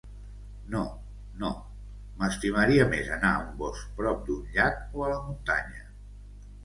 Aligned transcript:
No, 0.75 0.79
no, 1.41 1.51
m'estimaria 2.21 2.87
més 2.95 3.11
anar 3.17 3.35
a 3.35 3.43
un 3.45 3.53
bosc 3.63 3.93
prop 4.01 4.25
d'un 4.31 4.51
llac, 4.57 4.83
o 4.99 5.05
a 5.09 5.13
la 5.13 5.21
muntanya. 5.27 5.89